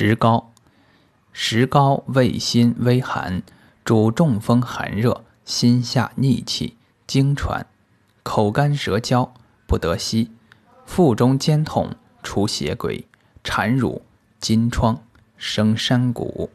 [0.00, 0.52] 石膏，
[1.32, 3.42] 石膏味辛微寒，
[3.84, 7.66] 主中风寒热、心下逆气、经喘、
[8.22, 9.34] 口干舌焦、
[9.66, 10.30] 不得息、
[10.86, 13.08] 腹中坚痛、出血鬼、
[13.42, 14.02] 产乳、
[14.38, 15.02] 金疮、
[15.36, 16.48] 生山谷。